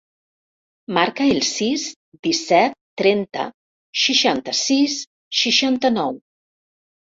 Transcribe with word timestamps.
Marca 0.97 1.27
el 1.33 1.41
sis, 1.49 1.83
disset, 2.29 2.75
trenta, 3.03 3.47
seixanta-sis, 4.07 4.99
seixanta-nou. 5.45 6.23